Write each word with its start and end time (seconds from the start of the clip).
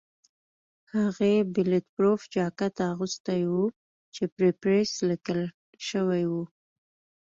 هغې 0.93 1.33
بلېټ 1.53 1.85
پروف 1.95 2.21
جاکټ 2.35 2.75
اغوستی 2.91 3.41
و 3.53 3.57
چې 4.13 4.23
پرې 4.35 4.49
پریس 4.61 4.91
لیکل 5.09 5.41
شوي 5.89 6.23
وو. 6.31 6.43